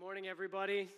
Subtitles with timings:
[0.00, 0.88] morning, everybody.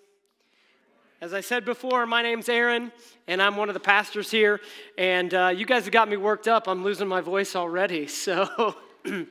[1.21, 2.93] As I said before, my name's Aaron,
[3.27, 4.61] and I'm one of the pastors here.
[4.97, 6.69] And uh, you guys have got me worked up.
[6.69, 8.77] I'm losing my voice already, so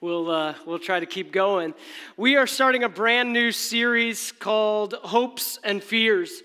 [0.00, 1.72] we'll uh, we'll try to keep going.
[2.16, 6.42] We are starting a brand new series called Hopes and Fears.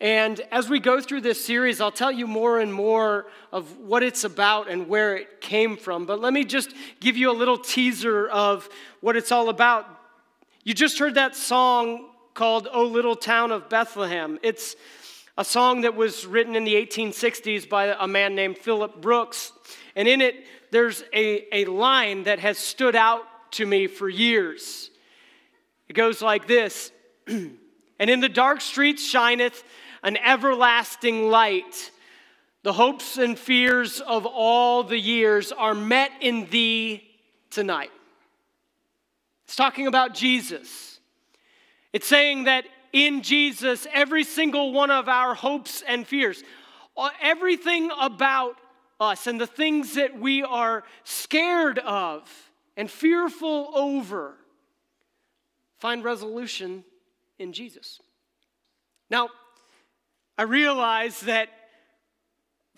[0.00, 4.04] And as we go through this series, I'll tell you more and more of what
[4.04, 6.06] it's about and where it came from.
[6.06, 8.68] But let me just give you a little teaser of
[9.00, 9.99] what it's all about
[10.62, 14.38] you just heard that song called O Little Town of Bethlehem.
[14.42, 14.76] It's
[15.38, 19.52] a song that was written in the 1860s by a man named Philip Brooks.
[19.96, 24.90] And in it, there's a, a line that has stood out to me for years.
[25.88, 26.92] It goes like this
[27.26, 29.62] And in the dark streets shineth
[30.02, 31.90] an everlasting light.
[32.62, 37.02] The hopes and fears of all the years are met in thee
[37.50, 37.90] tonight.
[39.50, 41.00] It's talking about Jesus.
[41.92, 46.44] It's saying that in Jesus, every single one of our hopes and fears,
[46.96, 48.54] uh, everything about
[49.00, 52.30] us and the things that we are scared of
[52.76, 54.36] and fearful over,
[55.80, 56.84] find resolution
[57.40, 57.98] in Jesus.
[59.10, 59.30] Now,
[60.38, 61.48] I realize that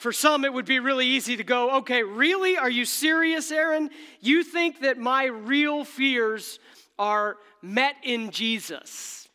[0.02, 2.58] for some, it would be really easy to go, okay, really?
[2.58, 3.88] Are you serious, Aaron?
[4.20, 6.58] You think that my real fears
[6.98, 9.28] are met in Jesus?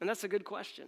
[0.00, 0.86] And that's a good question.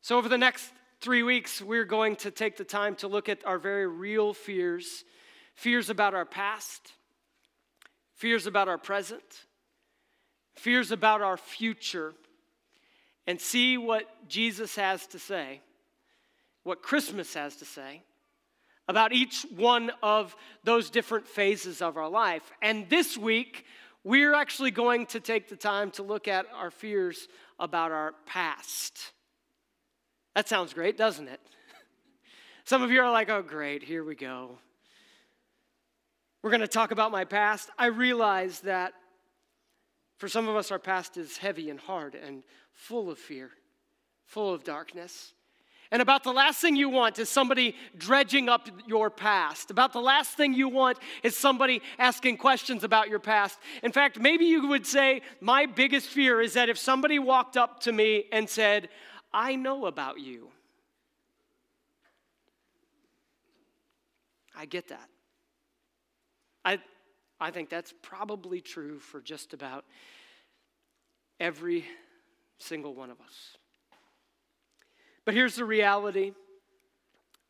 [0.00, 3.46] So, over the next three weeks, we're going to take the time to look at
[3.46, 5.04] our very real fears
[5.54, 6.92] fears about our past,
[8.16, 9.22] fears about our present,
[10.56, 12.12] fears about our future,
[13.28, 15.60] and see what Jesus has to say
[16.64, 18.02] what Christmas has to say
[18.88, 22.50] about each one of those different phases of our life.
[22.60, 23.64] And this week,
[24.04, 29.12] we're actually going to take the time to look at our fears about our past.
[30.34, 31.40] That sounds great, doesn't it?
[32.64, 34.58] Some of you are like, oh, great, here we go.
[36.42, 37.70] We're going to talk about my past.
[37.78, 38.94] I realize that
[40.18, 42.42] for some of us, our past is heavy and hard and
[42.72, 43.50] full of fear,
[44.24, 45.34] full of darkness.
[45.92, 49.70] And about the last thing you want is somebody dredging up your past.
[49.70, 53.58] About the last thing you want is somebody asking questions about your past.
[53.82, 57.80] In fact, maybe you would say, My biggest fear is that if somebody walked up
[57.80, 58.88] to me and said,
[59.34, 60.48] I know about you,
[64.56, 65.08] I get that.
[66.64, 66.78] I,
[67.38, 69.84] I think that's probably true for just about
[71.38, 71.84] every
[72.56, 73.58] single one of us.
[75.24, 76.32] But here's the reality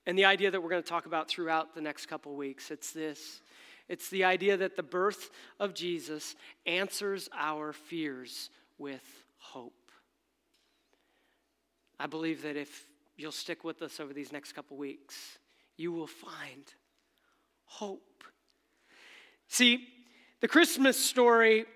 [0.06, 2.93] and the idea that we're going to talk about throughout the next couple weeks it's
[2.93, 3.41] this
[3.88, 6.34] it's the idea that the birth of Jesus
[6.66, 9.05] answers our fears with
[9.38, 9.91] hope.
[11.99, 15.39] I believe that if you'll stick with us over these next couple weeks,
[15.77, 16.65] you will find
[17.65, 18.25] hope.
[19.49, 19.87] See,
[20.41, 21.66] the Christmas story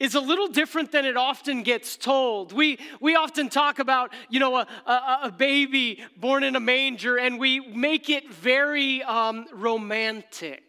[0.00, 2.52] is a little different than it often gets told.
[2.52, 7.18] We, we often talk about, you know, a, a, a baby born in a manger,
[7.18, 10.62] and we make it very um, romantic,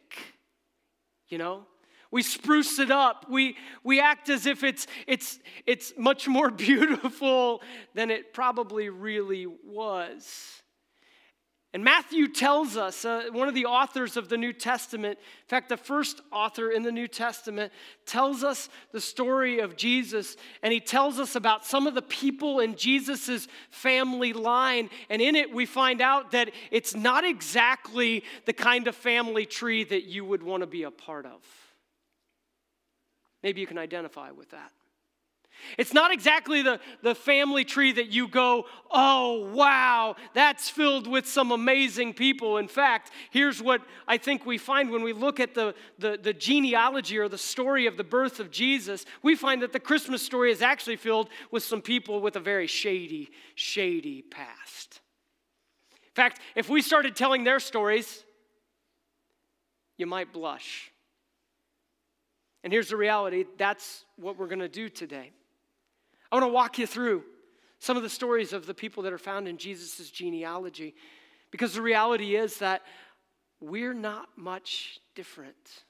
[1.30, 1.66] you know?
[2.12, 3.26] We spruce it up.
[3.30, 3.56] We,
[3.86, 7.62] we act as if it's, it's, it's much more beautiful
[7.96, 10.62] than it probably really was.
[11.74, 15.70] And Matthew tells us, uh, one of the authors of the New Testament, in fact,
[15.70, 17.72] the first author in the New Testament,
[18.06, 20.36] tells us the story of Jesus.
[20.64, 24.90] And he tells us about some of the people in Jesus' family line.
[25.10, 29.86] And in it, we find out that it's not exactly the kind of family tree
[29.86, 31.42] that you would want to be a part of.
[33.44, 34.74] Maybe you can identify with that.
[35.78, 41.28] It's not exactly the, the family tree that you go, oh, wow, that's filled with
[41.28, 42.58] some amazing people.
[42.58, 46.34] In fact, here's what I think we find when we look at the, the, the
[46.34, 49.06] genealogy or the story of the birth of Jesus.
[49.24, 52.68] We find that the Christmas story is actually filled with some people with a very
[52.68, 55.02] shady, shady past.
[55.94, 58.26] In fact, if we started telling their stories,
[59.98, 60.92] you might blush.
[62.64, 65.32] And here's the reality that's what we're going to do today.
[66.32, 67.24] I want to walk you through
[67.80, 70.96] some of the stories of the people that are found in Jesus' genealogy
[71.50, 72.84] because the reality is that
[73.60, 75.84] we're not much different.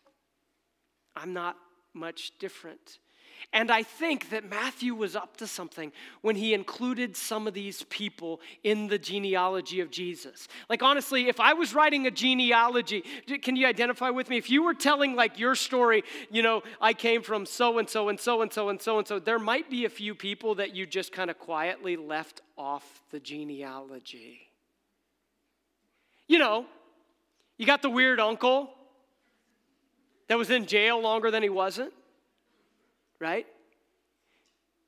[1.15, 1.57] I'm not
[1.93, 2.99] much different.
[3.53, 5.91] And I think that Matthew was up to something
[6.21, 10.47] when he included some of these people in the genealogy of Jesus.
[10.69, 13.03] Like, honestly, if I was writing a genealogy,
[13.41, 14.37] can you identify with me?
[14.37, 18.09] If you were telling, like, your story, you know, I came from so and so
[18.09, 20.75] and so and so and so and so, there might be a few people that
[20.75, 24.49] you just kind of quietly left off the genealogy.
[26.27, 26.65] You know,
[27.57, 28.69] you got the weird uncle
[30.27, 31.93] that was in jail longer than he wasn't
[33.21, 33.47] right?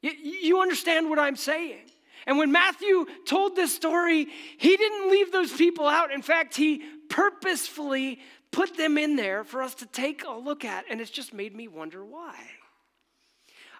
[0.01, 1.79] You, you understand what I'm saying?
[2.25, 4.27] And when Matthew told this story,
[4.57, 6.11] he didn't leave those people out.
[6.11, 8.19] In fact, he purposefully
[8.51, 11.55] put them in there for us to take a look at, and it's just made
[11.55, 12.35] me wonder why.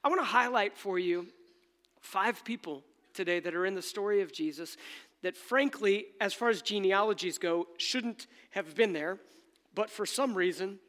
[0.03, 1.27] I want to highlight for you
[2.01, 2.83] five people
[3.13, 4.75] today that are in the story of Jesus
[5.21, 9.19] that, frankly, as far as genealogies go, shouldn't have been there,
[9.73, 10.79] but for some reason,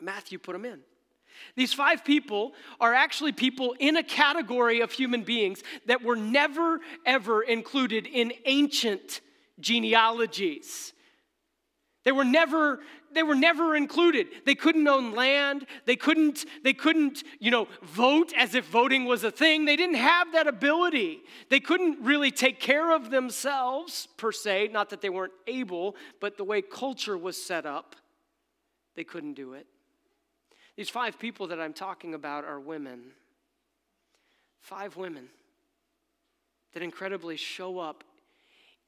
[0.00, 0.80] Matthew put them in.
[1.54, 6.80] These five people are actually people in a category of human beings that were never,
[7.04, 9.20] ever included in ancient
[9.60, 10.92] genealogies.
[12.04, 12.80] They were never
[13.12, 14.26] they were never included.
[14.44, 15.66] They couldn't own land.
[15.86, 19.64] They couldn't they couldn't, you know, vote as if voting was a thing.
[19.64, 21.20] They didn't have that ability.
[21.48, 26.36] They couldn't really take care of themselves per se, not that they weren't able, but
[26.36, 27.96] the way culture was set up,
[28.94, 29.66] they couldn't do it.
[30.76, 33.12] These five people that I'm talking about are women.
[34.60, 35.28] Five women
[36.74, 38.04] that incredibly show up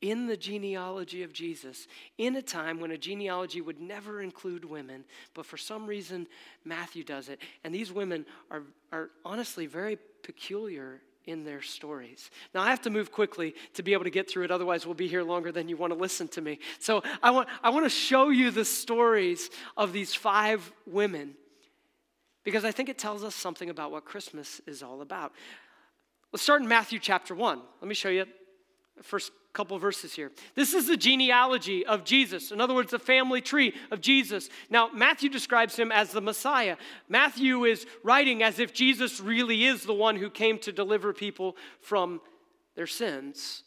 [0.01, 1.89] in the genealogy of Jesus
[2.19, 5.05] in a time when a genealogy would never include women,
[5.35, 6.27] but for some reason
[6.65, 7.41] Matthew does it.
[7.65, 8.63] And these women are,
[8.93, 12.31] are honestly very peculiar in their stories.
[12.55, 14.95] Now, I have to move quickly to be able to get through it, otherwise, we'll
[14.95, 16.59] be here longer than you want to listen to me.
[16.79, 21.35] So, I want, I want to show you the stories of these five women
[22.49, 25.33] because I think it tells us something about what Christmas is all about.
[26.33, 27.61] Let's start in Matthew chapter 1.
[27.83, 28.25] Let me show you
[28.97, 30.33] the first couple verses here.
[30.55, 32.51] This is the genealogy of Jesus.
[32.51, 34.49] In other words, the family tree of Jesus.
[34.71, 36.79] Now, Matthew describes him as the Messiah.
[37.07, 41.55] Matthew is writing as if Jesus really is the one who came to deliver people
[41.83, 42.19] from
[42.77, 43.63] their sins.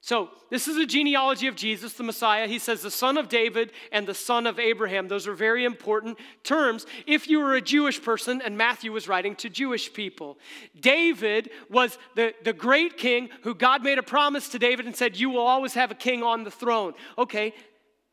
[0.00, 2.46] So, this is a genealogy of Jesus, the Messiah.
[2.46, 5.08] He says the son of David and the son of Abraham.
[5.08, 9.34] Those are very important terms if you were a Jewish person, and Matthew was writing
[9.36, 10.38] to Jewish people.
[10.80, 15.16] David was the, the great king who God made a promise to David and said,
[15.16, 16.94] You will always have a king on the throne.
[17.18, 17.52] Okay,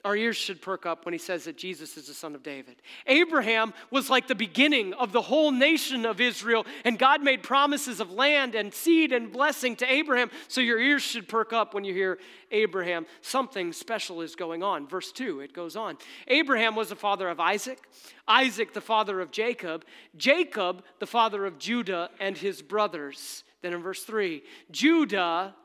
[0.06, 2.76] our ears should perk up when he says that Jesus is the son of David.
[3.08, 8.00] Abraham was like the beginning of the whole nation of Israel, and God made promises
[8.00, 10.30] of land and seed and blessing to Abraham.
[10.48, 12.20] So your ears should perk up when you hear
[12.52, 13.08] Abraham.
[13.22, 14.88] Something special is going on.
[14.88, 15.98] Verse 2, it goes on.
[16.28, 17.80] Abraham was the father of Isaac,
[18.28, 19.86] Isaac, the father of Jacob,
[20.16, 23.44] Jacob, the father of Judah and his brothers.
[23.64, 25.56] Then in verse 3, Judah,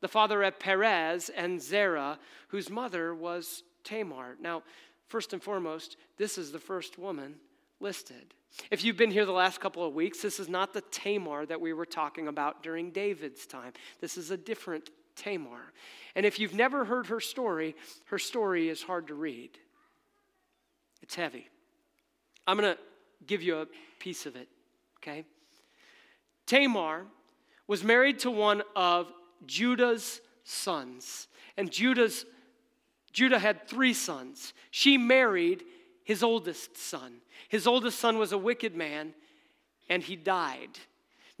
[0.00, 4.36] the father of Perez and Zerah, whose mother was Tamar.
[4.40, 4.62] Now,
[5.08, 7.36] first and foremost, this is the first woman
[7.80, 8.34] listed.
[8.70, 11.60] If you've been here the last couple of weeks, this is not the Tamar that
[11.60, 13.72] we were talking about during David's time.
[14.00, 15.72] This is a different Tamar.
[16.14, 17.76] And if you've never heard her story,
[18.06, 19.50] her story is hard to read.
[21.02, 21.48] It's heavy.
[22.46, 22.80] I'm going to
[23.26, 23.66] give you a
[23.98, 24.48] piece of it,
[24.98, 25.24] okay?
[26.46, 27.04] Tamar
[27.66, 29.12] was married to one of
[29.46, 31.28] Judah's sons.
[31.56, 32.24] And Judah's
[33.18, 34.52] Judah had three sons.
[34.70, 35.64] She married
[36.04, 37.14] his oldest son.
[37.48, 39.12] His oldest son was a wicked man,
[39.88, 40.78] and he died.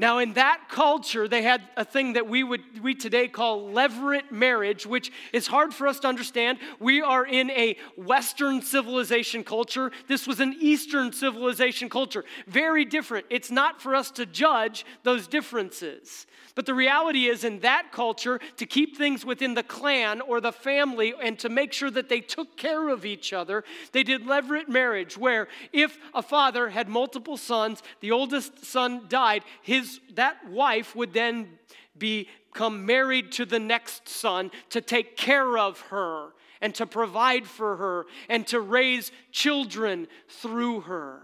[0.00, 4.30] Now, in that culture, they had a thing that we would we today call levirate
[4.30, 6.58] marriage, which is hard for us to understand.
[6.78, 9.90] We are in a Western civilization culture.
[10.06, 12.24] This was an Eastern civilization culture.
[12.46, 13.26] Very different.
[13.28, 16.26] It's not for us to judge those differences.
[16.54, 20.50] But the reality is, in that culture, to keep things within the clan or the
[20.50, 23.62] family and to make sure that they took care of each other,
[23.92, 29.44] they did levirate marriage, where if a father had multiple sons, the oldest son died,
[29.62, 31.58] his, that wife would then
[31.96, 36.30] become married to the next son to take care of her
[36.60, 41.20] and to provide for her and to raise children through her.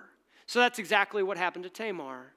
[0.46, 2.32] So that's exactly what happened to Tamar.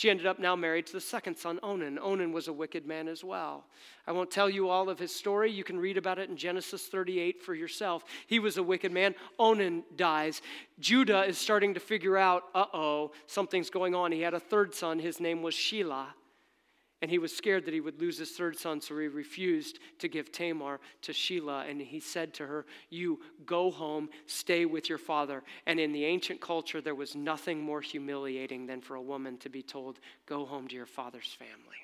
[0.00, 1.98] She ended up now married to the second son, Onan.
[1.98, 3.66] Onan was a wicked man as well.
[4.06, 5.52] I won't tell you all of his story.
[5.52, 8.06] You can read about it in Genesis 38 for yourself.
[8.26, 9.14] He was a wicked man.
[9.38, 10.40] Onan dies.
[10.78, 14.10] Judah is starting to figure out, uh oh, something's going on.
[14.10, 14.98] He had a third son.
[14.98, 16.06] His name was Shelah.
[17.02, 20.08] And he was scared that he would lose his third son, so he refused to
[20.08, 21.70] give Tamar to Shelah.
[21.70, 25.42] And he said to her, You go home, stay with your father.
[25.66, 29.48] And in the ancient culture, there was nothing more humiliating than for a woman to
[29.48, 31.78] be told, Go home to your father's family.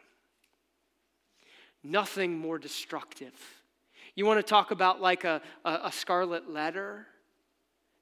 [1.83, 3.33] Nothing more destructive.
[4.15, 7.07] You want to talk about like a, a, a scarlet letter?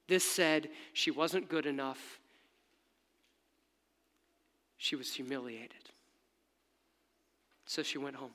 [0.08, 2.18] This said she wasn't good enough,
[4.78, 5.93] she was humiliated.
[7.66, 8.32] So she went home.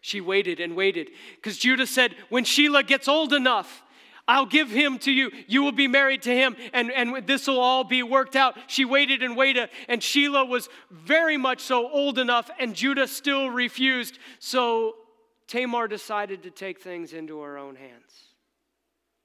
[0.00, 3.82] She waited and waited because Judah said, When Shelah gets old enough,
[4.28, 5.30] I'll give him to you.
[5.46, 8.56] You will be married to him, and, and this will all be worked out.
[8.66, 13.48] She waited and waited, and Shelah was very much so old enough, and Judah still
[13.48, 14.18] refused.
[14.38, 14.96] So
[15.46, 18.12] Tamar decided to take things into her own hands.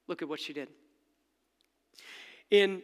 [0.07, 0.69] Look at what she did.
[2.49, 2.81] In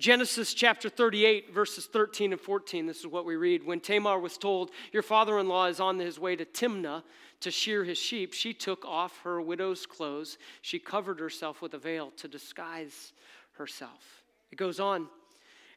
[0.00, 3.62] Genesis chapter 38, verses 13 and 14, this is what we read.
[3.62, 7.02] When Tamar was told, Your father in law is on his way to Timnah
[7.40, 10.38] to shear his sheep, she took off her widow's clothes.
[10.62, 13.12] She covered herself with a veil to disguise
[13.52, 14.22] herself.
[14.50, 15.06] It goes on.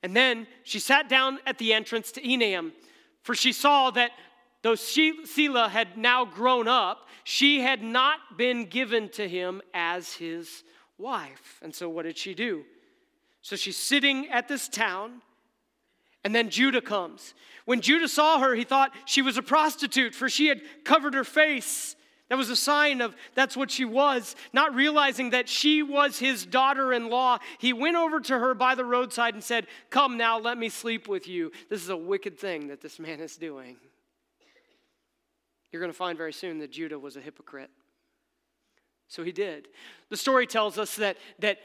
[0.02, 2.72] And then she sat down at the entrance to Enaim,
[3.24, 4.12] for she saw that
[4.62, 10.64] though Shelah had now grown up, she had not been given to him as his
[10.98, 11.60] wife.
[11.62, 12.64] And so what did she do?
[13.44, 15.22] So she's sitting at this town,
[16.24, 17.34] and then Judah comes.
[17.66, 21.26] When Judah saw her, he thought she was a prostitute, for she had covered her
[21.26, 21.98] face.
[22.30, 24.38] That was a sign of that's what she was.
[24.54, 28.76] Not realizing that she was his daughter in law, he went over to her by
[28.76, 31.52] the roadside and said, Come now, let me sleep with you.
[31.70, 33.76] This is a wicked thing that this man is doing.
[35.72, 37.72] You're going to find very soon that Judah was a hypocrite.
[39.10, 39.68] So he did.
[40.10, 41.58] The story tells us that, that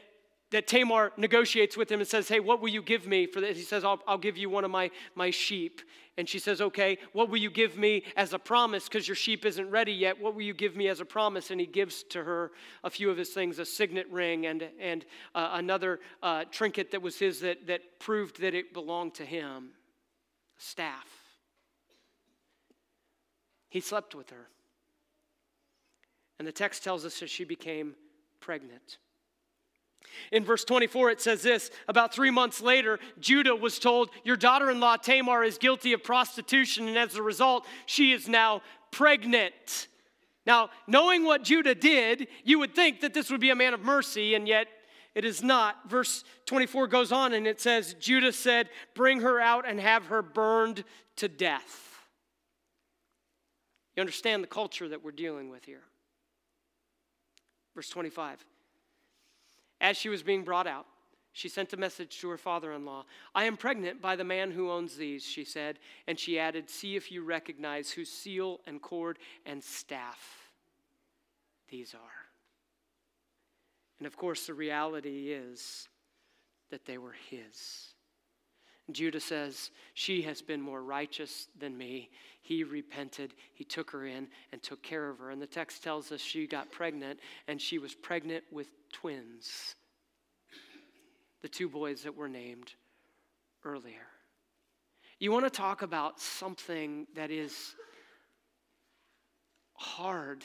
[0.51, 3.57] that Tamar negotiates with him and says, Hey, what will you give me for this?
[3.57, 5.81] He says, I'll, I'll give you one of my, my sheep.
[6.17, 8.85] And she says, Okay, what will you give me as a promise?
[8.85, 10.19] Because your sheep isn't ready yet.
[10.19, 11.51] What will you give me as a promise?
[11.51, 12.51] And he gives to her
[12.83, 17.01] a few of his things a signet ring and, and uh, another uh, trinket that
[17.01, 19.69] was his that, that proved that it belonged to him
[20.57, 21.07] a staff.
[23.69, 24.47] He slept with her.
[26.39, 27.95] And the text tells us that she became
[28.39, 28.97] pregnant.
[30.31, 34.69] In verse 24, it says this About three months later, Judah was told, Your daughter
[34.69, 38.61] in law Tamar is guilty of prostitution, and as a result, she is now
[38.91, 39.87] pregnant.
[40.45, 43.81] Now, knowing what Judah did, you would think that this would be a man of
[43.81, 44.67] mercy, and yet
[45.15, 45.89] it is not.
[45.89, 50.21] Verse 24 goes on and it says, Judah said, Bring her out and have her
[50.21, 50.83] burned
[51.17, 51.89] to death.
[53.95, 55.83] You understand the culture that we're dealing with here.
[57.75, 58.45] Verse 25.
[59.81, 60.85] As she was being brought out,
[61.31, 63.05] she sent a message to her father in law.
[63.33, 65.79] I am pregnant by the man who owns these, she said.
[66.07, 70.49] And she added, See if you recognize whose seal and cord and staff
[71.69, 71.99] these are.
[73.99, 75.87] And of course, the reality is
[76.71, 77.93] that they were his.
[78.93, 82.09] Judah says, She has been more righteous than me.
[82.41, 83.33] He repented.
[83.53, 85.29] He took her in and took care of her.
[85.29, 89.75] And the text tells us she got pregnant, and she was pregnant with twins,
[91.41, 92.73] the two boys that were named
[93.63, 94.07] earlier.
[95.19, 97.75] You want to talk about something that is
[99.73, 100.43] hard,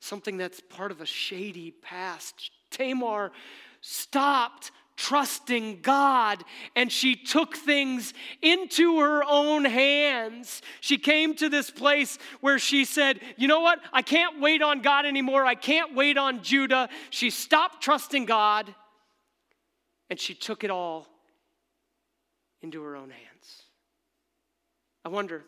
[0.00, 2.50] something that's part of a shady past.
[2.70, 3.32] Tamar
[3.80, 6.42] stopped trusting God
[6.74, 10.62] and she took things into her own hands.
[10.80, 13.78] She came to this place where she said, You know what?
[13.92, 15.44] I can't wait on God anymore.
[15.44, 16.88] I can't wait on Judah.
[17.10, 18.74] She stopped trusting God
[20.10, 21.06] and she took it all
[22.62, 23.62] into her own hands.
[25.04, 25.44] I wonder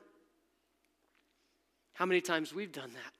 [1.94, 3.17] how many times we've done that.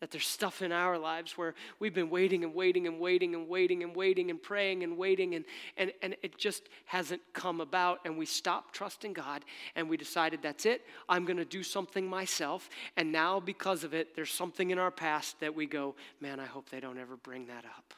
[0.00, 3.48] That there's stuff in our lives where we've been waiting and waiting and waiting and
[3.48, 5.44] waiting and waiting and praying and waiting and,
[5.78, 8.00] and, and it just hasn't come about.
[8.04, 9.42] And we stopped trusting God
[9.74, 10.82] and we decided that's it.
[11.08, 12.68] I'm going to do something myself.
[12.98, 16.46] And now, because of it, there's something in our past that we go, man, I
[16.46, 17.94] hope they don't ever bring that up.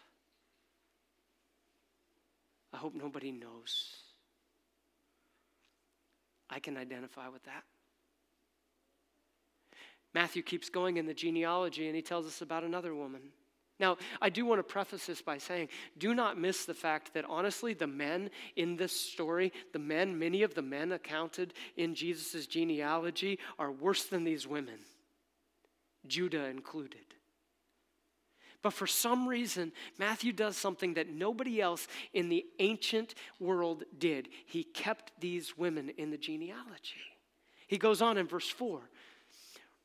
[2.72, 3.96] I hope nobody knows.
[6.50, 7.64] I can identify with that.
[10.14, 13.20] Matthew keeps going in the genealogy and he tells us about another woman.
[13.80, 17.24] Now, I do want to preface this by saying do not miss the fact that
[17.28, 22.46] honestly, the men in this story, the men, many of the men accounted in Jesus'
[22.46, 24.80] genealogy, are worse than these women,
[26.06, 27.00] Judah included.
[28.60, 34.28] But for some reason, Matthew does something that nobody else in the ancient world did.
[34.46, 37.04] He kept these women in the genealogy.
[37.68, 38.80] He goes on in verse 4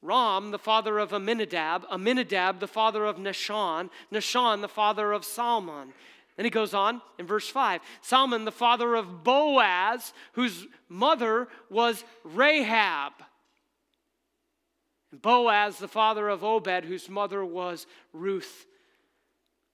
[0.03, 5.93] Ram, the father of Amminadab, Amminadab, the father of Nahshon, Nahshon, the father of Salmon.
[6.35, 12.03] Then he goes on in verse 5 Salmon, the father of Boaz, whose mother was
[12.23, 13.13] Rahab.
[15.11, 18.65] And Boaz, the father of Obed, whose mother was Ruth.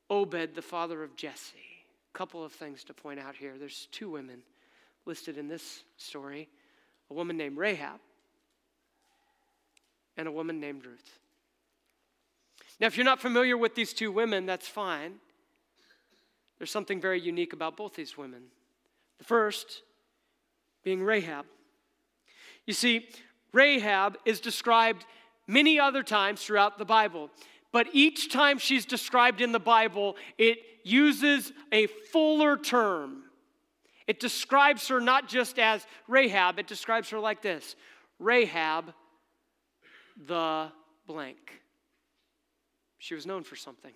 [0.09, 1.57] Obed, the father of Jesse.
[2.13, 3.57] A couple of things to point out here.
[3.57, 4.41] There's two women
[5.05, 6.50] listed in this story
[7.09, 8.00] a woman named Rahab
[10.19, 11.17] and a woman named Ruth.
[12.77, 15.13] Now, if you're not familiar with these two women, that's fine.
[16.57, 18.43] There's something very unique about both these women.
[19.17, 19.81] The first
[20.83, 21.45] being Rahab.
[22.65, 23.07] You see,
[23.53, 25.05] Rahab is described
[25.47, 27.29] many other times throughout the Bible,
[27.71, 33.23] but each time she's described in the Bible, it uses a fuller term.
[34.05, 37.77] It describes her not just as Rahab, it describes her like this
[38.19, 38.93] Rahab
[40.27, 40.71] the
[41.07, 41.61] blank.
[42.97, 43.93] She was known for something.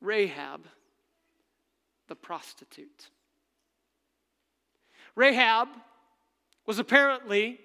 [0.00, 0.66] Rahab,
[2.08, 3.08] the prostitute.
[5.16, 5.68] Rahab
[6.66, 7.58] was apparently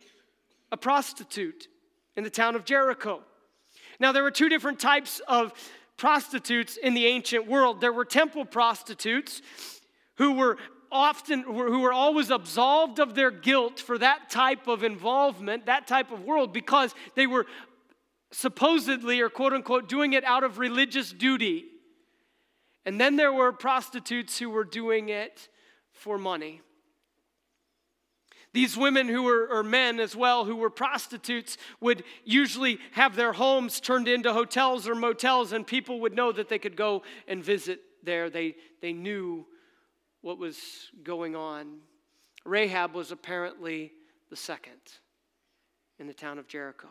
[0.71, 1.67] a prostitute
[2.15, 3.21] in the town of Jericho.
[3.99, 5.53] Now, there were two different types of
[5.97, 7.81] prostitutes in the ancient world.
[7.81, 9.41] There were temple prostitutes
[10.15, 10.57] who were
[10.91, 16.11] often who were always absolved of their guilt for that type of involvement, that type
[16.11, 17.45] of world, because they were
[18.31, 21.65] supposedly or quote unquote doing it out of religious duty.
[22.85, 25.49] And then there were prostitutes who were doing it
[25.91, 26.61] for money.
[28.51, 33.33] These women who were, or men as well, who were prostitutes, would usually have their
[33.33, 37.43] homes turned into hotels or motels, and people would know that they could go and
[37.43, 38.29] visit there.
[38.29, 39.45] They, they knew
[40.21, 40.57] what was
[41.03, 41.79] going on.
[42.45, 43.91] Rahab was apparently
[44.29, 44.81] the second
[45.97, 46.89] in the town of Jericho.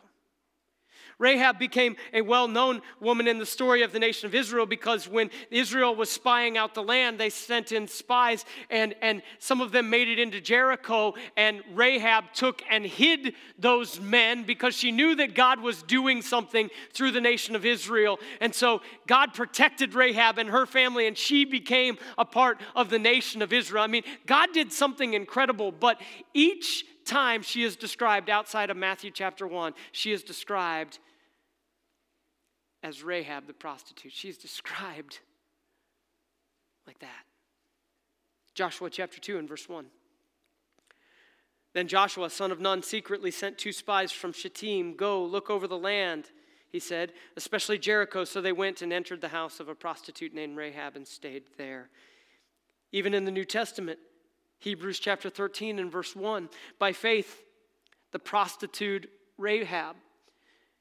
[1.18, 5.08] Rahab became a well known woman in the story of the nation of Israel because
[5.08, 9.72] when Israel was spying out the land, they sent in spies, and, and some of
[9.72, 11.14] them made it into Jericho.
[11.36, 16.70] And Rahab took and hid those men because she knew that God was doing something
[16.92, 18.18] through the nation of Israel.
[18.40, 22.98] And so God protected Rahab and her family, and she became a part of the
[22.98, 23.82] nation of Israel.
[23.82, 26.00] I mean, God did something incredible, but
[26.32, 30.98] each time she is described outside of Matthew chapter 1, she is described
[32.82, 34.12] as Rahab the prostitute.
[34.12, 35.20] She's described
[36.86, 37.24] like that.
[38.54, 39.86] Joshua chapter 2 and verse 1.
[41.74, 44.96] Then Joshua, son of Nun, secretly sent two spies from Shittim.
[44.96, 46.30] Go, look over the land,
[46.70, 48.24] he said, especially Jericho.
[48.24, 51.90] So they went and entered the house of a prostitute named Rahab and stayed there.
[52.90, 53.98] Even in the New Testament,
[54.58, 57.42] Hebrews chapter 13 and verse 1, by faith,
[58.12, 59.96] the prostitute Rahab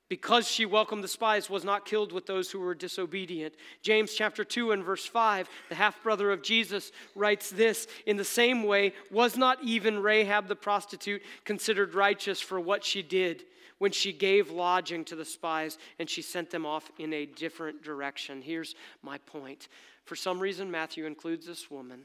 [0.09, 3.53] because she welcomed the spies, was not killed with those who were disobedient.
[3.81, 8.23] James chapter 2 and verse 5, the half brother of Jesus writes this In the
[8.23, 13.43] same way, was not even Rahab the prostitute considered righteous for what she did
[13.79, 17.83] when she gave lodging to the spies and she sent them off in a different
[17.83, 18.41] direction?
[18.41, 19.67] Here's my point.
[20.05, 22.03] For some reason, Matthew includes this woman,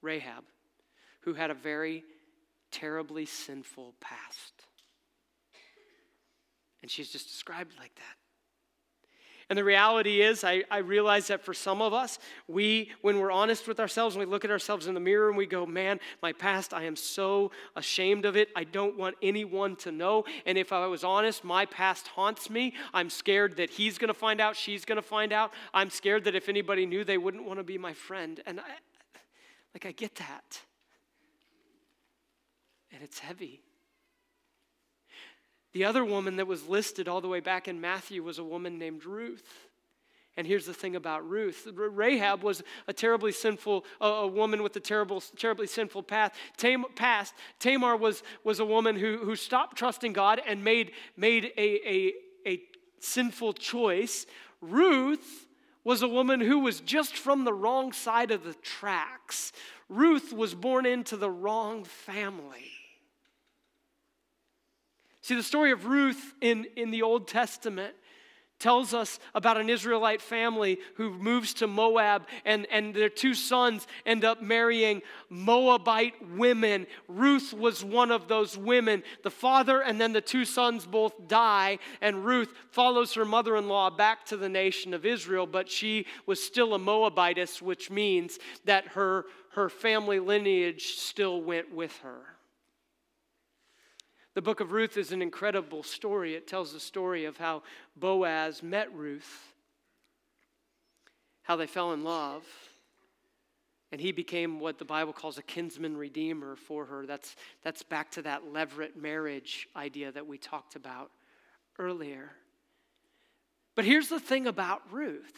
[0.00, 0.44] Rahab,
[1.22, 2.04] who had a very
[2.70, 4.52] terribly sinful past.
[6.82, 8.16] And she's just described like that.
[9.48, 13.30] And the reality is, I, I, realize that for some of us, we, when we're
[13.30, 16.00] honest with ourselves and we look at ourselves in the mirror and we go, man,
[16.22, 18.48] my past, I am so ashamed of it.
[18.56, 20.24] I don't want anyone to know.
[20.46, 22.72] And if I was honest, my past haunts me.
[22.94, 25.52] I'm scared that he's going to find out, she's going to find out.
[25.74, 28.40] I'm scared that if anybody knew, they wouldn't want to be my friend.
[28.46, 28.64] And I,
[29.74, 30.62] like, I get that.
[32.92, 33.62] And it's heavy.
[35.72, 38.78] The other woman that was listed all the way back in Matthew was a woman
[38.78, 39.68] named Ruth.
[40.36, 44.80] And here's the thing about Ruth Rahab was a terribly sinful, a woman with a
[44.80, 47.34] terrible, terribly sinful path, Tam, past.
[47.58, 52.12] Tamar was, was a woman who, who stopped trusting God and made, made a, a,
[52.46, 52.62] a
[52.98, 54.24] sinful choice.
[54.62, 55.46] Ruth
[55.84, 59.52] was a woman who was just from the wrong side of the tracks.
[59.88, 62.70] Ruth was born into the wrong family.
[65.22, 67.94] See, the story of Ruth in, in the Old Testament
[68.62, 73.88] tells us about an Israelite family who moves to Moab, and, and their two sons
[74.06, 76.86] end up marrying Moabite women.
[77.08, 79.02] Ruth was one of those women.
[79.24, 83.66] The father and then the two sons both die, and Ruth follows her mother in
[83.66, 88.38] law back to the nation of Israel, but she was still a Moabitess, which means
[88.64, 92.22] that her, her family lineage still went with her.
[94.34, 96.34] The book of Ruth is an incredible story.
[96.34, 97.62] It tells the story of how
[97.96, 99.52] Boaz met Ruth,
[101.42, 102.44] how they fell in love,
[103.90, 107.04] and he became what the Bible calls a kinsman redeemer for her.
[107.04, 111.10] That's, that's back to that levirate marriage idea that we talked about
[111.78, 112.30] earlier.
[113.74, 115.34] But here's the thing about Ruth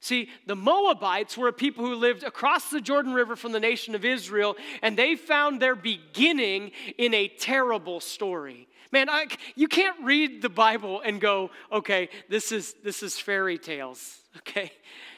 [0.00, 3.94] See, the Moabites were a people who lived across the Jordan River from the nation
[3.94, 8.68] of Israel, and they found their beginning in a terrible story.
[8.92, 13.58] Man, I, you can't read the Bible and go, okay, this is, this is fairy
[13.58, 14.70] tales, okay?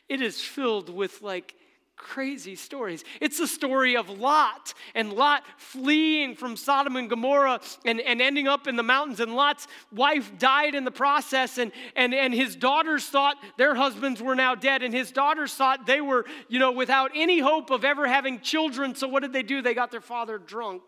[0.09, 1.55] It is filled with like
[1.99, 3.05] crazy stories.
[3.21, 8.49] It's the story of Lot and Lot fleeing from Sodom and Gomorrah and, and ending
[8.49, 9.21] up in the mountains.
[9.21, 14.23] And Lot's wife died in the process, and, and, and his daughters thought their husbands
[14.23, 17.85] were now dead, and his daughters thought they were, you know, without any hope of
[17.85, 18.95] ever having children.
[18.95, 19.61] So what did they do?
[19.61, 20.83] They got their father drunk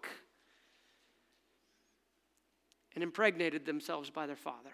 [2.95, 4.71] and impregnated themselves by their father.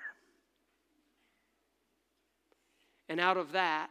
[3.08, 3.88] And out of that,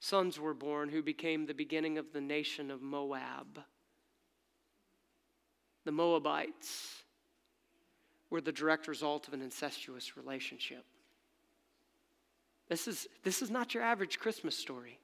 [0.00, 3.60] sons were born who became the beginning of the nation of Moab.
[5.84, 7.02] The Moabites
[8.30, 10.84] were the direct result of an incestuous relationship.
[12.68, 14.98] This is, this is not your average Christmas story.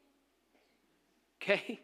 [1.42, 1.80] Okay?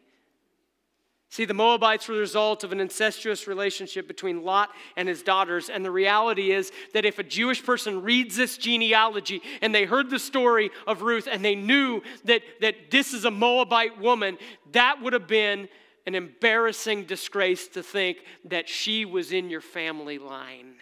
[1.32, 4.68] See, the Moabites were the result of an incestuous relationship between Lot
[4.98, 5.70] and his daughters.
[5.70, 10.10] And the reality is that if a Jewish person reads this genealogy and they heard
[10.10, 14.36] the story of Ruth and they knew that, that this is a Moabite woman,
[14.72, 15.70] that would have been
[16.06, 20.74] an embarrassing disgrace to think that she was in your family line.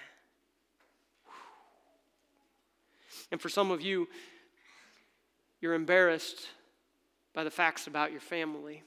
[3.30, 4.08] And for some of you,
[5.60, 6.40] you're embarrassed
[7.36, 8.82] by the facts about your family.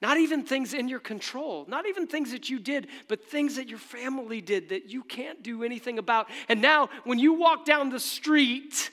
[0.00, 3.68] Not even things in your control, not even things that you did, but things that
[3.68, 6.28] your family did that you can't do anything about.
[6.48, 8.90] And now, when you walk down the street,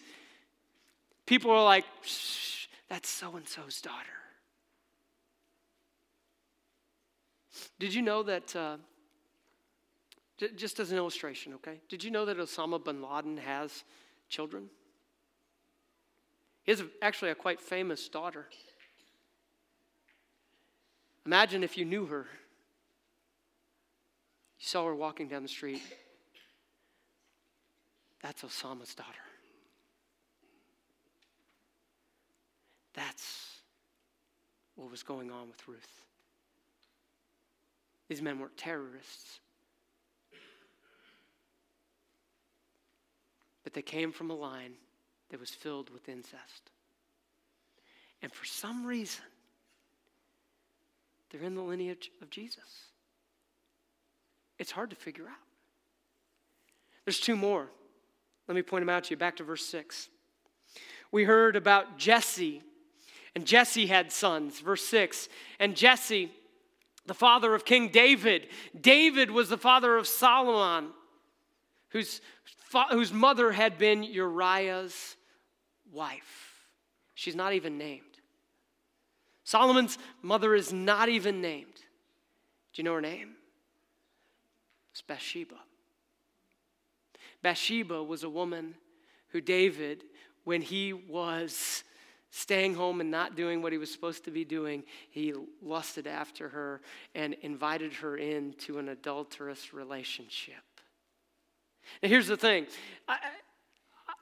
[1.26, 1.86] people are like,
[2.90, 3.96] that's so and so's daughter.
[7.80, 8.78] Did you know that, uh,
[10.38, 11.80] j- just as an illustration, okay?
[11.88, 13.84] Did you know that Osama bin Laden has
[14.28, 14.70] children?
[16.64, 18.48] He has actually a quite famous daughter.
[21.28, 22.26] Imagine if you knew her.
[24.60, 25.82] You saw her walking down the street.
[28.24, 29.12] That's Osama's daughter.
[32.94, 33.58] That's
[34.76, 36.06] what was going on with Ruth.
[38.08, 39.42] These men weren't terrorists,
[43.66, 44.76] but they came from a line
[45.30, 46.72] that was filled with incest.
[48.22, 49.26] And for some reason,
[51.30, 52.92] they're in the lineage of Jesus.
[54.60, 55.36] It's hard to figure out.
[57.06, 57.68] There's two more.
[58.48, 59.18] Let me point them out to you.
[59.18, 60.10] Back to verse 6.
[61.12, 62.62] We heard about Jesse,
[63.36, 64.60] and Jesse had sons.
[64.60, 65.30] Verse 6.
[65.60, 66.32] And Jesse,
[67.06, 68.48] the father of King David,
[68.80, 70.92] David was the father of Solomon,
[71.90, 72.22] whose,
[72.92, 75.16] whose mother had been Uriah's
[75.92, 76.68] wife.
[77.16, 78.04] She's not even named.
[79.48, 81.74] Solomon's mother is not even named.
[82.74, 83.36] Do you know her name?
[84.92, 85.56] It's Bathsheba.
[87.42, 88.76] Bathsheba was a woman
[89.30, 90.04] who David,
[90.44, 91.86] when he was
[92.30, 96.50] staying home and not doing what he was supposed to be doing, he lusted after
[96.50, 96.82] her
[97.16, 100.56] and invited her into an adulterous relationship.
[102.04, 102.68] Now, here's the thing
[103.08, 103.18] I,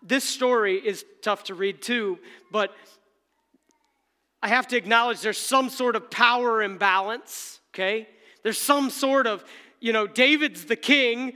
[0.03, 2.19] this story is tough to read too,
[2.51, 2.75] but
[4.45, 8.07] I have to acknowledge there's some sort of power imbalance, okay?
[8.43, 9.43] There's some sort of,
[9.79, 11.33] you know, David's the king,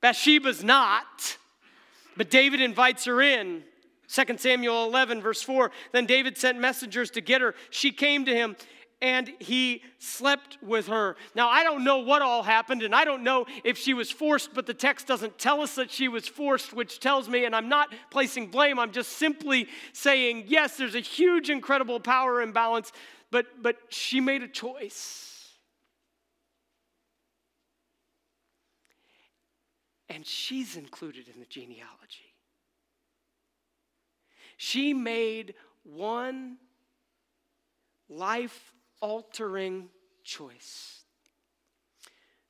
[0.00, 1.38] Bathsheba's not,
[2.16, 3.62] but David invites her in.
[4.08, 5.70] 2 Samuel 11, verse 4.
[5.92, 7.54] Then David sent messengers to get her.
[7.70, 8.56] She came to him
[9.02, 11.16] and he slept with her.
[11.34, 14.54] Now, I don't know what all happened, and I don't know if she was forced,
[14.54, 17.68] but the text doesn't tell us that she was forced, which tells me, and I'm
[17.68, 22.92] not placing blame, I'm just simply saying, yes, there's a huge, incredible power imbalance,
[23.32, 25.28] but, but she made a choice.
[30.08, 32.34] and she's included in the genealogy.
[34.58, 36.58] She made one
[38.10, 39.88] life altering
[40.24, 41.00] choice.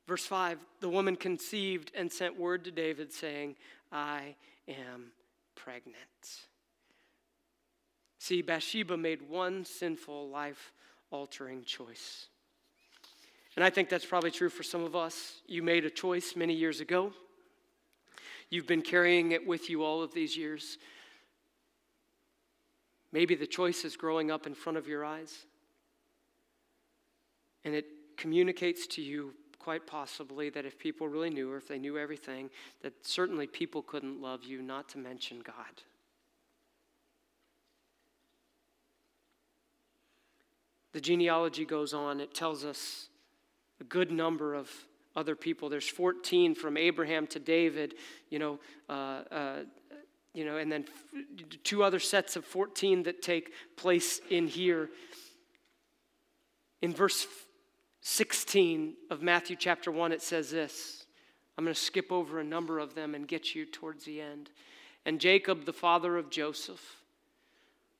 [0.07, 3.55] Verse 5 the woman conceived and sent word to David, saying,
[3.91, 4.35] I
[4.67, 5.11] am
[5.55, 5.97] pregnant.
[8.19, 10.71] See, Bathsheba made one sinful, life
[11.11, 12.27] altering choice.
[13.55, 15.41] And I think that's probably true for some of us.
[15.45, 17.11] You made a choice many years ago.
[18.49, 20.77] You've been carrying it with you all of these years.
[23.11, 25.45] Maybe the choice is growing up in front of your eyes.
[27.65, 27.85] And it
[28.17, 32.49] communicates to you, quite possibly, that if people really knew, or if they knew everything,
[32.81, 35.81] that certainly people couldn't love you, not to mention God.
[40.93, 43.07] The genealogy goes on, it tells us
[43.81, 44.69] a good number of
[45.15, 45.69] other people.
[45.69, 47.95] There's 14 from Abraham to David,
[48.29, 49.59] you know, uh, uh,
[50.33, 50.85] you know, and then
[51.63, 54.89] two other sets of 14 that take place in here.
[56.81, 57.25] In verse
[58.03, 61.05] 16 of Matthew chapter 1, it says this.
[61.57, 64.51] I'm going to skip over a number of them and get you towards the end.
[65.05, 66.97] And Jacob, the father of Joseph,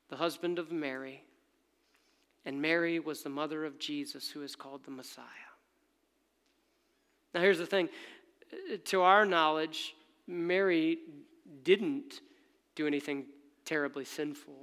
[0.10, 1.24] the husband of Mary,
[2.46, 5.24] and Mary was the mother of Jesus, who is called the Messiah.
[7.34, 7.88] Now, here's the thing
[8.52, 9.96] uh, to our knowledge,
[10.28, 11.00] Mary
[11.64, 12.20] didn't
[12.76, 13.26] do anything
[13.64, 14.54] terribly sinful.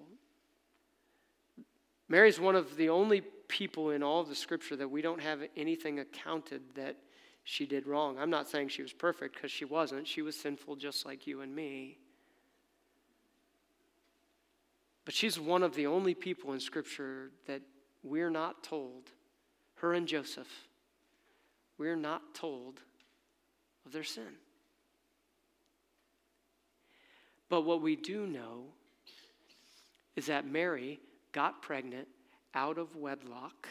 [2.11, 5.41] Mary's one of the only people in all of the scripture that we don't have
[5.57, 6.97] anything accounted that
[7.45, 8.17] she did wrong.
[8.19, 10.07] I'm not saying she was perfect because she wasn't.
[10.07, 11.99] She was sinful just like you and me.
[15.05, 17.63] But she's one of the only people in scripture that
[18.03, 19.11] we're not told,
[19.77, 20.69] her and Joseph,
[21.77, 22.81] we're not told
[23.85, 24.37] of their sin.
[27.49, 28.67] But what we do know
[30.15, 31.01] is that Mary
[31.33, 32.07] got pregnant
[32.55, 33.69] out of wedlock,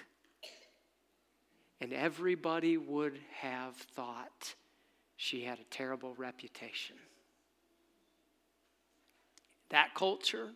[1.81, 4.55] and everybody would have thought
[5.15, 6.95] she had a terrible reputation.
[9.69, 10.49] That culture,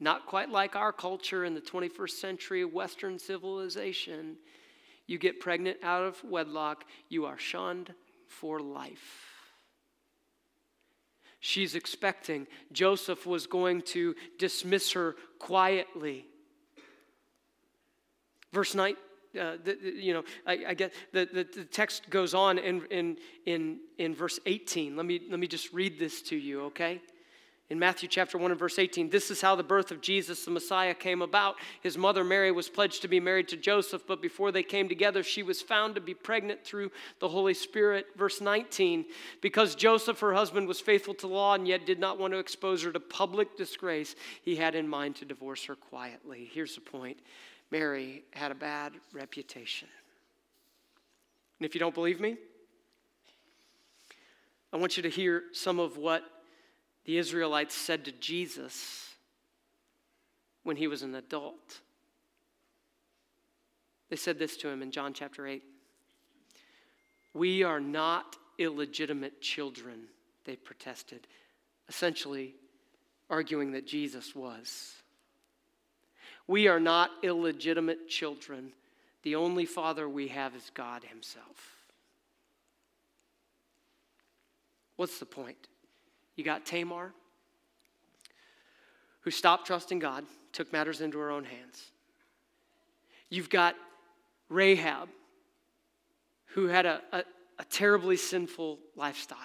[0.00, 4.36] not quite like our culture in the 21st century Western civilization,
[5.06, 7.94] you get pregnant out of wedlock, you are shunned
[8.26, 9.28] for life.
[11.40, 12.46] She's expecting.
[12.72, 16.26] Joseph was going to dismiss her quietly.
[18.52, 18.94] Verse 9,
[19.38, 23.16] uh, the, you know, I, I get the, the, the, text goes on in, in,
[23.44, 24.96] in, in verse 18.
[24.96, 27.00] Let me, let me just read this to you, okay?
[27.70, 30.50] In Matthew chapter 1 and verse 18, this is how the birth of Jesus the
[30.50, 31.56] Messiah came about.
[31.82, 35.22] His mother Mary was pledged to be married to Joseph, but before they came together,
[35.22, 38.06] she was found to be pregnant through the Holy Spirit.
[38.16, 39.04] Verse 19,
[39.42, 42.82] because Joseph, her husband, was faithful to law and yet did not want to expose
[42.84, 46.48] her to public disgrace, he had in mind to divorce her quietly.
[46.50, 47.18] Here's the point
[47.70, 49.88] Mary had a bad reputation.
[51.58, 52.36] And if you don't believe me,
[54.72, 56.22] I want you to hear some of what
[57.04, 59.08] the Israelites said to Jesus
[60.62, 61.80] when he was an adult.
[64.10, 65.62] They said this to him in John chapter 8
[67.34, 70.04] We are not illegitimate children,
[70.44, 71.26] they protested,
[71.88, 72.54] essentially
[73.30, 74.97] arguing that Jesus was.
[76.48, 78.72] We are not illegitimate children.
[79.22, 81.84] The only father we have is God Himself.
[84.96, 85.68] What's the point?
[86.34, 87.12] You got Tamar,
[89.20, 91.90] who stopped trusting God, took matters into her own hands.
[93.28, 93.76] You've got
[94.48, 95.08] Rahab,
[96.46, 97.24] who had a, a,
[97.58, 99.38] a terribly sinful lifestyle.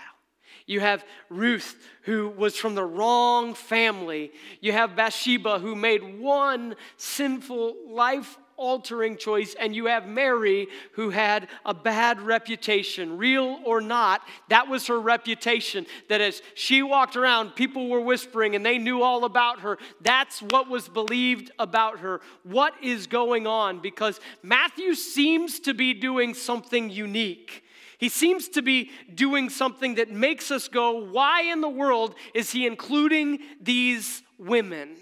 [0.65, 4.31] You have Ruth, who was from the wrong family.
[4.61, 11.09] You have Bathsheba, who made one sinful life altering choice, and you have Mary, who
[11.09, 14.21] had a bad reputation, real or not.
[14.49, 15.85] That was her reputation.
[16.09, 19.77] That as she walked around, people were whispering and they knew all about her.
[20.01, 22.21] That's what was believed about her.
[22.43, 23.79] What is going on?
[23.79, 27.62] Because Matthew seems to be doing something unique.
[28.03, 32.51] He seems to be doing something that makes us go, why in the world is
[32.51, 34.97] he including these women?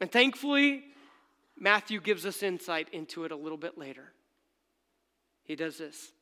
[0.00, 0.84] And thankfully,
[1.58, 4.12] Matthew gives us insight into it a little bit later.
[5.42, 6.12] He does this.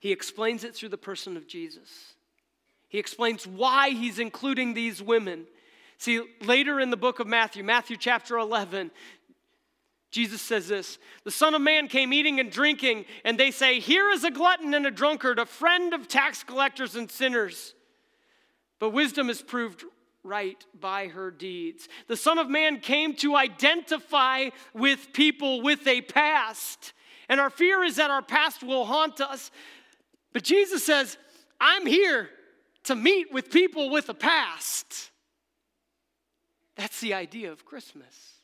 [0.00, 2.14] He explains it through the person of Jesus.
[2.88, 5.46] He explains why he's including these women.
[5.98, 8.90] See, later in the book of Matthew, Matthew chapter 11,
[10.10, 14.10] Jesus says this The Son of Man came eating and drinking, and they say, Here
[14.10, 17.74] is a glutton and a drunkard, a friend of tax collectors and sinners.
[18.78, 19.84] But wisdom is proved
[20.22, 21.88] right by her deeds.
[22.08, 26.92] The Son of Man came to identify with people with a past.
[27.28, 29.50] And our fear is that our past will haunt us.
[30.32, 31.16] But Jesus says,
[31.60, 32.28] I'm here
[32.84, 35.10] to meet with people with a past.
[36.76, 38.39] That's the idea of Christmas.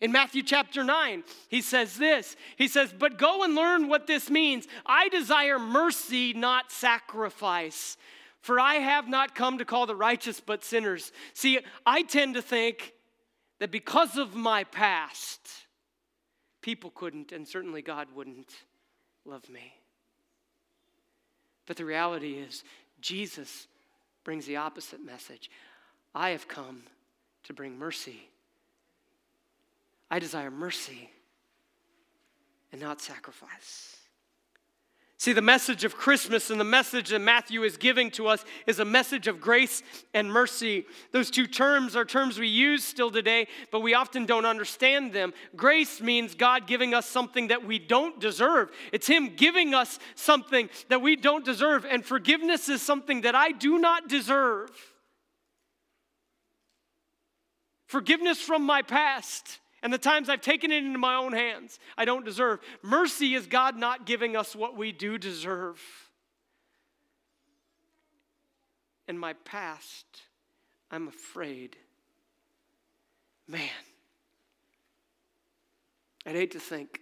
[0.00, 4.30] In Matthew chapter 9, he says this He says, But go and learn what this
[4.30, 4.66] means.
[4.84, 7.96] I desire mercy, not sacrifice.
[8.40, 11.10] For I have not come to call the righteous, but sinners.
[11.34, 12.92] See, I tend to think
[13.58, 15.40] that because of my past,
[16.62, 18.52] people couldn't, and certainly God wouldn't
[19.24, 19.72] love me.
[21.66, 22.62] But the reality is,
[23.00, 23.66] Jesus
[24.22, 25.50] brings the opposite message.
[26.14, 26.82] I have come
[27.44, 28.28] to bring mercy.
[30.10, 31.10] I desire mercy
[32.72, 33.96] and not sacrifice.
[35.18, 38.80] See, the message of Christmas and the message that Matthew is giving to us is
[38.80, 40.84] a message of grace and mercy.
[41.10, 45.32] Those two terms are terms we use still today, but we often don't understand them.
[45.56, 50.68] Grace means God giving us something that we don't deserve, it's Him giving us something
[50.90, 51.86] that we don't deserve.
[51.86, 54.70] And forgiveness is something that I do not deserve.
[57.86, 62.04] Forgiveness from my past and the times I've taken it into my own hands, I
[62.04, 62.58] don't deserve.
[62.82, 65.80] Mercy is God not giving us what we do deserve.
[69.06, 70.04] In my past,
[70.90, 71.76] I'm afraid.
[73.46, 73.70] Man,
[76.26, 77.00] I'd hate to think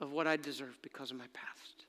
[0.00, 1.84] of what I deserve because of my past.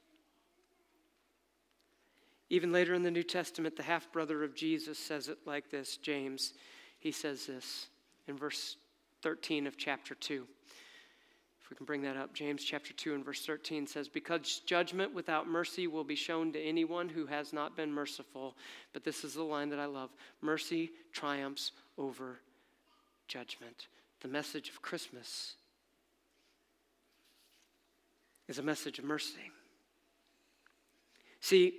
[2.50, 5.96] Even later in the New Testament, the half brother of Jesus says it like this
[5.96, 6.52] James.
[7.00, 7.88] He says this
[8.28, 8.78] in verse
[9.22, 10.46] 13 of chapter 2.
[11.62, 15.14] If we can bring that up, James chapter 2 and verse 13 says, Because judgment
[15.14, 18.56] without mercy will be shown to anyone who has not been merciful.
[18.92, 20.10] But this is the line that I love
[20.42, 22.40] mercy triumphs over
[23.30, 23.88] judgment.
[24.22, 25.56] The message of Christmas
[28.50, 29.52] is a message of mercy.
[31.40, 31.74] See,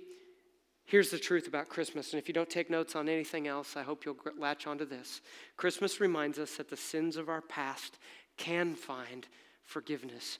[0.87, 3.81] Here's the truth about Christmas, and if you don't take notes on anything else, I
[3.81, 5.21] hope you'll latch onto this.
[5.57, 7.97] Christmas reminds us that the sins of our past
[8.37, 9.27] can find
[9.63, 10.37] forgiveness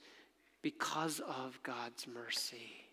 [0.62, 2.86] because of God's mercy.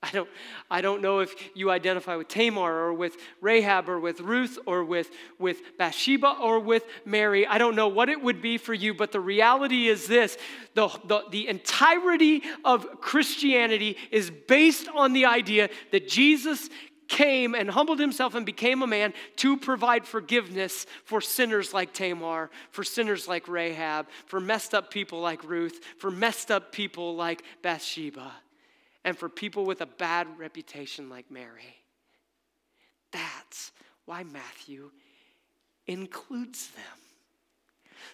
[0.00, 0.28] I don't,
[0.70, 4.84] I don't know if you identify with Tamar or with Rahab or with Ruth or
[4.84, 7.44] with, with Bathsheba or with Mary.
[7.44, 10.38] I don't know what it would be for you, but the reality is this
[10.74, 16.70] the, the, the entirety of Christianity is based on the idea that Jesus
[17.08, 22.50] came and humbled himself and became a man to provide forgiveness for sinners like Tamar,
[22.70, 27.42] for sinners like Rahab, for messed up people like Ruth, for messed up people like
[27.62, 28.32] Bathsheba,
[29.04, 31.76] and for people with a bad reputation like Mary.
[33.10, 33.72] That's
[34.04, 34.90] why Matthew
[35.86, 36.84] includes them.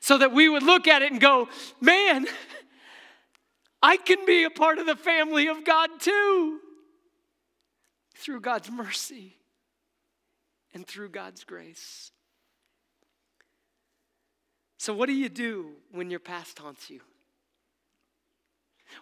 [0.01, 1.49] So that we would look at it and go,
[1.81, 2.27] man,
[3.83, 6.61] I can be a part of the family of God too
[8.15, 9.37] through God's mercy
[10.73, 12.11] and through God's grace.
[14.79, 17.01] So, what do you do when your past haunts you?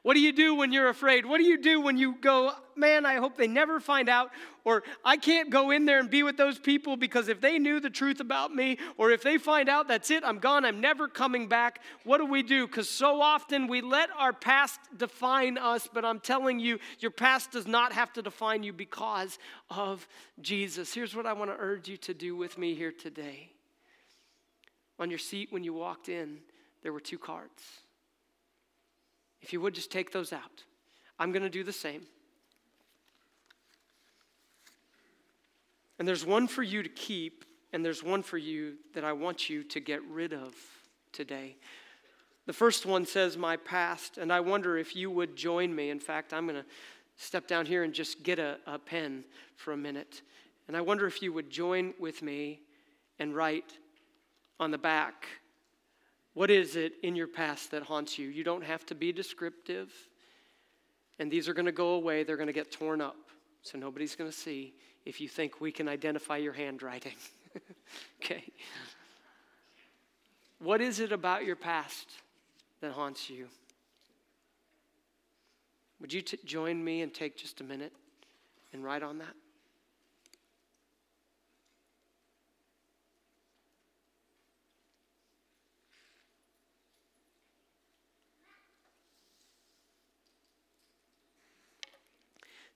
[0.02, 1.26] What do you do when you're afraid?
[1.26, 4.30] What do you do when you go, man, I hope they never find out?
[4.64, 7.80] Or I can't go in there and be with those people because if they knew
[7.80, 11.08] the truth about me, or if they find out, that's it, I'm gone, I'm never
[11.08, 11.80] coming back.
[12.04, 12.66] What do we do?
[12.66, 17.52] Because so often we let our past define us, but I'm telling you, your past
[17.52, 19.38] does not have to define you because
[19.70, 20.06] of
[20.40, 20.94] Jesus.
[20.94, 23.50] Here's what I want to urge you to do with me here today.
[24.98, 26.38] On your seat when you walked in,
[26.82, 27.81] there were two cards.
[29.52, 30.64] If you would just take those out,
[31.18, 32.06] I'm going to do the same.
[35.98, 39.50] And there's one for you to keep, and there's one for you that I want
[39.50, 40.54] you to get rid of
[41.12, 41.56] today.
[42.46, 45.90] The first one says, My past, and I wonder if you would join me.
[45.90, 46.68] In fact, I'm going to
[47.18, 49.22] step down here and just get a, a pen
[49.56, 50.22] for a minute.
[50.66, 52.60] And I wonder if you would join with me
[53.18, 53.74] and write
[54.58, 55.26] on the back
[56.34, 58.28] what is it in your past that haunts you?
[58.28, 59.92] You don't have to be descriptive.
[61.18, 63.16] And these are going to go away, they're going to get torn up.
[63.62, 67.14] So nobody's going to see if you think we can identify your handwriting.
[68.22, 68.44] okay.
[70.58, 72.08] What is it about your past
[72.80, 73.48] that haunts you?
[76.00, 77.92] Would you t- join me and take just a minute
[78.72, 79.34] and write on that?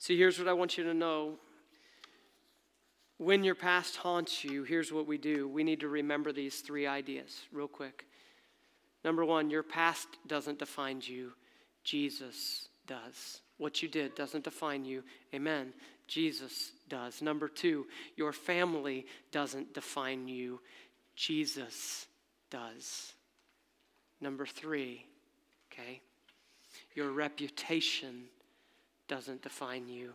[0.06, 1.32] See, here's what I want you to know.
[3.18, 5.48] When your past haunts you, here's what we do.
[5.48, 8.06] We need to remember these three ideas real quick.
[9.04, 11.32] Number one, your past doesn't define you,
[11.82, 13.40] Jesus does.
[13.58, 15.02] What you did doesn't define you.
[15.34, 15.72] Amen.
[16.06, 17.20] Jesus does.
[17.20, 20.60] Number two, your family doesn't define you,
[21.16, 22.06] Jesus
[22.48, 23.12] does.
[24.20, 25.04] Number three,
[25.72, 26.00] okay,
[26.94, 28.26] your reputation
[29.08, 30.14] doesn't define you,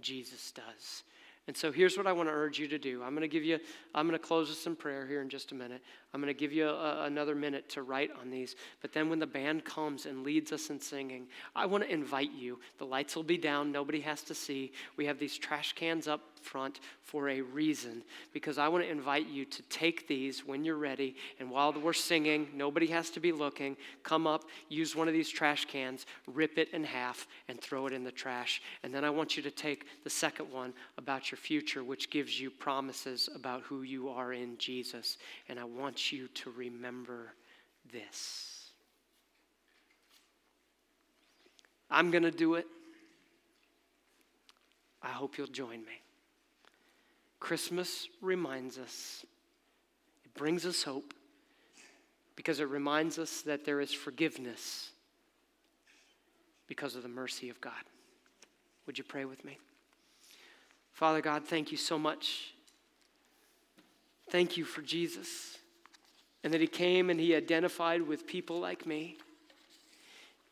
[0.00, 1.02] Jesus does.
[1.48, 3.02] And so here's what I want to urge you to do.
[3.02, 3.58] I'm going to give you,
[3.94, 5.80] I'm going to close with some prayer here in just a minute.
[6.12, 8.54] I'm going to give you a, another minute to write on these.
[8.82, 11.26] But then when the band comes and leads us in singing,
[11.56, 12.60] I want to invite you.
[12.76, 14.72] The lights will be down, nobody has to see.
[14.98, 19.28] We have these trash cans up front for a reason because I want to invite
[19.28, 21.16] you to take these when you're ready.
[21.38, 23.76] And while we're singing, nobody has to be looking.
[24.02, 27.92] Come up, use one of these trash cans, rip it in half, and throw it
[27.92, 28.62] in the trash.
[28.82, 32.40] And then I want you to take the second one about your future, which gives
[32.40, 35.18] you promises about who you are in Jesus.
[35.48, 37.32] And I want you to remember
[37.92, 38.70] this.
[41.90, 42.66] I'm going to do it.
[45.02, 46.02] I hope you'll join me.
[47.40, 49.24] Christmas reminds us,
[50.24, 51.14] it brings us hope
[52.36, 54.90] because it reminds us that there is forgiveness
[56.66, 57.72] because of the mercy of God.
[58.86, 59.58] Would you pray with me?
[60.92, 62.54] Father God, thank you so much.
[64.30, 65.58] Thank you for Jesus
[66.44, 69.16] and that he came and he identified with people like me.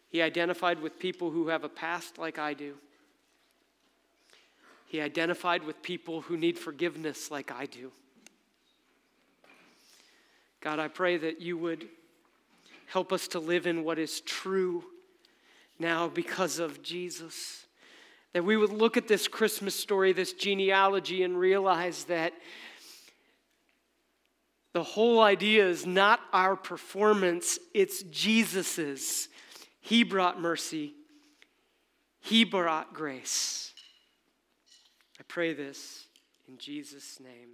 [0.09, 2.75] He identified with people who have a past like I do.
[4.87, 7.93] He identified with people who need forgiveness like I do.
[10.61, 11.89] God, I pray that you would
[12.87, 14.85] help us to live in what is true
[15.79, 17.67] now because of Jesus.
[18.33, 22.33] That we would look at this Christmas story, this genealogy, and realize that
[24.73, 29.29] the whole idea is not our performance, it's Jesus's.
[29.81, 30.95] He brought mercy,
[32.21, 33.73] He brought grace.
[35.19, 36.07] I pray this
[36.47, 37.51] in Jesus' name.